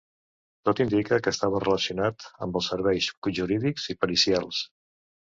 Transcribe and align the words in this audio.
Tot 0.67 0.79
indica 0.83 1.17
que 1.25 1.33
estava 1.35 1.59
relacionat 1.63 2.25
amb 2.45 2.57
els 2.61 2.69
serveis 2.73 3.09
jurídics 3.41 3.85
i 3.95 3.97
pericials. 4.07 4.63